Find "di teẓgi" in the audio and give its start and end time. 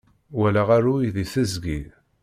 1.15-1.79